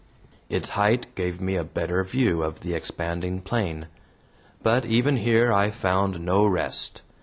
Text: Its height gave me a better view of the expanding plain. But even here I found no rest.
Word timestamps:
Its 0.49 0.69
height 0.69 1.13
gave 1.13 1.39
me 1.39 1.55
a 1.55 1.63
better 1.63 2.03
view 2.03 2.41
of 2.41 2.61
the 2.61 2.73
expanding 2.73 3.39
plain. 3.39 3.85
But 4.63 4.83
even 4.83 5.17
here 5.17 5.53
I 5.53 5.69
found 5.69 6.19
no 6.21 6.43
rest. 6.43 7.03